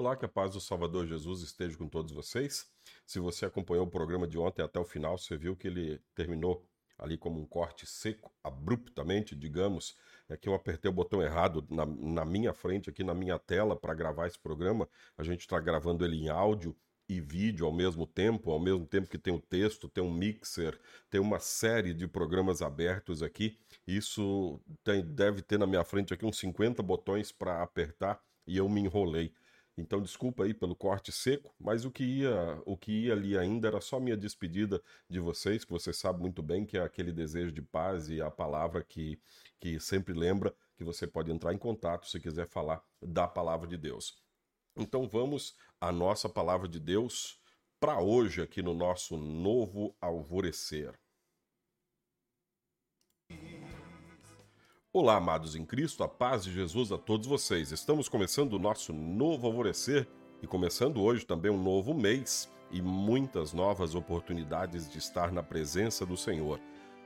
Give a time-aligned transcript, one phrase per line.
[0.00, 2.66] Olá, que a paz do Salvador Jesus esteja com todos vocês.
[3.04, 6.66] Se você acompanhou o programa de ontem até o final, você viu que ele terminou
[6.98, 9.94] ali como um corte seco, abruptamente, digamos.
[10.26, 13.76] É que eu apertei o botão errado na, na minha frente, aqui na minha tela,
[13.76, 14.88] para gravar esse programa.
[15.18, 16.74] A gente está gravando ele em áudio
[17.06, 20.80] e vídeo ao mesmo tempo, ao mesmo tempo que tem o texto, tem um mixer,
[21.10, 23.58] tem uma série de programas abertos aqui.
[23.86, 28.66] Isso tem, deve ter na minha frente aqui uns 50 botões para apertar e eu
[28.66, 29.34] me enrolei.
[29.80, 33.66] Então, desculpa aí pelo corte seco, mas o que ia, o que ia ali ainda
[33.66, 37.50] era só minha despedida de vocês, que vocês sabem muito bem que é aquele desejo
[37.50, 39.18] de paz e a palavra que,
[39.58, 43.78] que sempre lembra que você pode entrar em contato se quiser falar da palavra de
[43.78, 44.18] Deus.
[44.76, 47.40] Então, vamos à nossa palavra de Deus
[47.80, 50.92] para hoje aqui no nosso novo alvorecer.
[54.92, 57.70] Olá, amados em Cristo, a paz de Jesus a todos vocês.
[57.70, 60.08] Estamos começando o nosso novo alvorecer
[60.42, 66.04] e começando hoje também um novo mês e muitas novas oportunidades de estar na presença
[66.04, 66.58] do Senhor.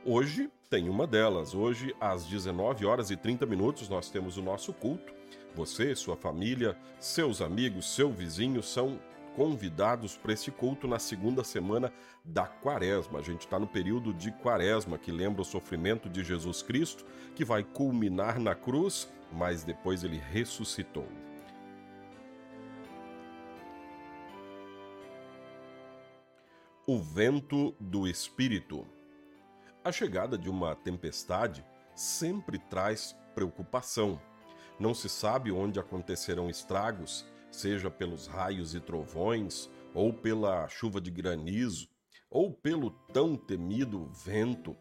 [0.03, 1.53] Hoje tem uma delas.
[1.53, 5.13] Hoje, às 19 horas e 30 minutos, nós temos o nosso culto.
[5.53, 8.99] Você, sua família, seus amigos, seu vizinho são
[9.35, 11.91] convidados para esse culto na segunda semana
[12.23, 13.19] da Quaresma.
[13.19, 17.05] A gente está no período de Quaresma, que lembra o sofrimento de Jesus Cristo,
[17.35, 21.07] que vai culminar na cruz, mas depois ele ressuscitou.
[26.87, 28.87] O vento do Espírito.
[29.83, 34.21] A chegada de uma tempestade sempre traz preocupação.
[34.79, 37.25] Não se sabe onde acontecerão estragos
[37.55, 41.87] seja pelos raios e trovões, ou pela chuva de granizo,
[42.29, 44.75] ou pelo tão temido vento.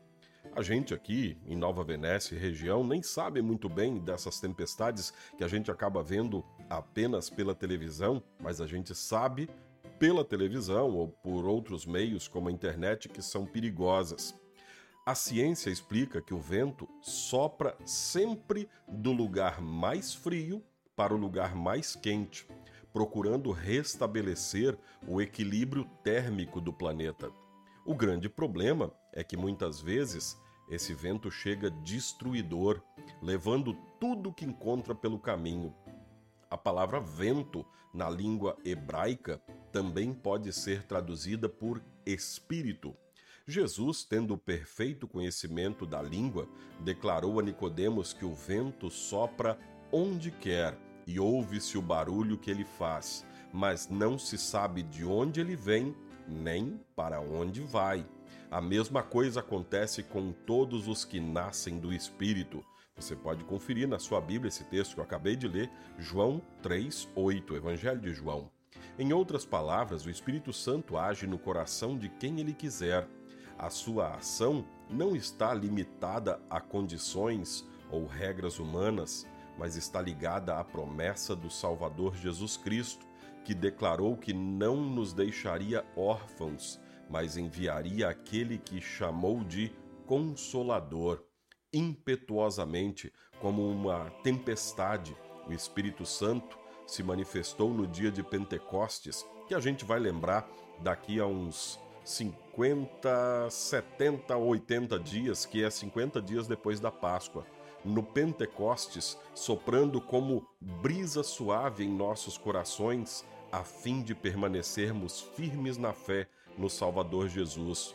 [0.56, 5.44] A gente aqui em Nova Venécia e região nem sabe muito bem dessas tempestades que
[5.44, 9.48] a gente acaba vendo apenas pela televisão, mas a gente sabe
[9.98, 14.34] pela televisão ou por outros meios como a internet que são perigosas.
[15.06, 20.64] A ciência explica que o vento sopra sempre do lugar mais frio
[20.96, 22.46] para o lugar mais quente,
[22.92, 27.30] procurando restabelecer o equilíbrio térmico do planeta.
[27.84, 32.80] O grande problema é que muitas vezes esse vento chega destruidor,
[33.20, 35.74] levando tudo que encontra pelo caminho.
[36.50, 42.96] A palavra vento na língua hebraica também pode ser traduzida por espírito.
[43.46, 46.48] Jesus, tendo perfeito conhecimento da língua,
[46.80, 49.58] declarou a Nicodemos que o vento sopra
[49.92, 55.40] onde quer e ouve-se o barulho que ele faz, mas não se sabe de onde
[55.40, 55.94] ele vem
[56.26, 58.06] nem para onde vai.
[58.50, 62.64] A mesma coisa acontece com todos os que nascem do Espírito.
[62.96, 67.56] Você pode conferir na sua Bíblia esse texto que eu acabei de ler, João 3:8,
[67.56, 68.48] Evangelho de João.
[68.96, 73.08] Em outras palavras, o Espírito Santo age no coração de quem ele quiser.
[73.58, 79.26] A sua ação não está limitada a condições ou regras humanas,
[79.58, 83.06] mas está ligada à promessa do Salvador Jesus Cristo,
[83.44, 89.72] que declarou que não nos deixaria órfãos, mas enviaria aquele que chamou de
[90.06, 91.22] Consolador.
[91.72, 95.16] Impetuosamente, como uma tempestade,
[95.46, 100.48] o Espírito Santo se manifestou no dia de Pentecostes, que a gente vai lembrar
[100.80, 107.46] daqui a uns 50, 70, 80 dias, que é 50 dias depois da Páscoa
[107.84, 115.92] no Pentecostes, soprando como brisa suave em nossos corações, a fim de permanecermos firmes na
[115.92, 117.94] fé no Salvador Jesus.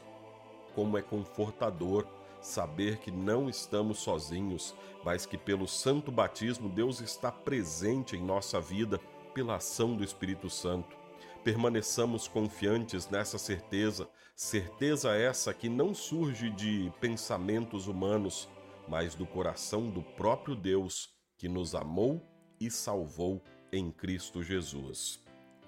[0.76, 2.06] Como é confortador
[2.42, 8.62] saber que não estamos sozinhos, mas que pelo santo batismo Deus está presente em nossa
[8.62, 9.00] vida
[9.34, 10.98] pela ação do Espírito Santo.
[11.44, 18.48] Permaneçamos confiantes nessa certeza, certeza essa que não surge de pensamentos humanos,
[18.90, 22.28] mas do coração do próprio Deus que nos amou
[22.60, 23.42] e salvou
[23.72, 25.24] em Cristo Jesus.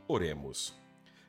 [0.07, 0.75] Oremos.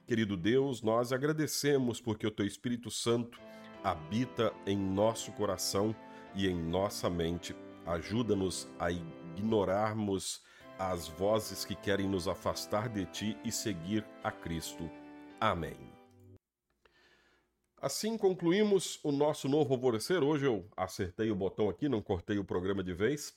[0.06, 3.38] Querido Deus, nós agradecemos porque o Teu Espírito Santo
[3.84, 5.94] habita em nosso coração
[6.34, 7.54] e em nossa mente.
[7.86, 10.42] Ajuda-nos a ignorarmos
[10.78, 14.90] as vozes que querem nos afastar de Ti e seguir a Cristo.
[15.40, 15.91] Amém.
[17.82, 20.22] Assim concluímos o nosso novo alvorecer.
[20.22, 23.36] Hoje eu acertei o botão aqui, não cortei o programa de vez.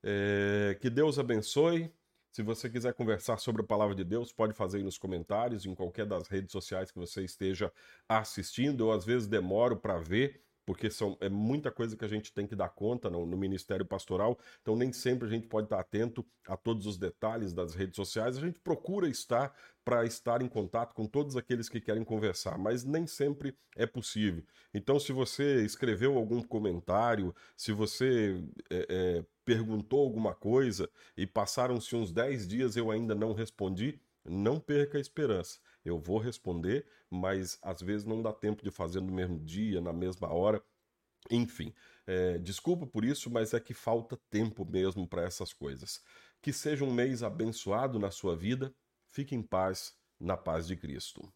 [0.00, 1.92] É, que Deus abençoe.
[2.30, 5.74] Se você quiser conversar sobre a palavra de Deus, pode fazer aí nos comentários, em
[5.74, 7.72] qualquer das redes sociais que você esteja
[8.08, 8.84] assistindo.
[8.84, 10.40] Eu às vezes demoro para ver,
[10.70, 13.84] porque são, é muita coisa que a gente tem que dar conta no, no, Ministério
[13.84, 17.96] Pastoral, então nem sempre a gente pode estar atento a todos os detalhes das redes
[17.96, 18.36] sociais.
[18.36, 19.52] A gente procura estar
[19.84, 24.44] para estar em contato com todos aqueles que querem conversar, mas nem sempre é possível.
[24.72, 28.40] Então, se você escreveu algum comentário, se você
[28.70, 34.60] é, é, perguntou alguma coisa e passaram-se uns 10 dias eu ainda não respondi, não
[34.60, 35.58] perca a esperança.
[35.84, 39.92] Eu vou responder, mas às vezes não dá tempo de fazer no mesmo dia, na
[39.92, 40.62] mesma hora.
[41.30, 41.74] Enfim,
[42.06, 46.02] é, desculpa por isso, mas é que falta tempo mesmo para essas coisas.
[46.42, 48.74] Que seja um mês abençoado na sua vida.
[49.08, 51.32] Fique em paz, na paz de Cristo.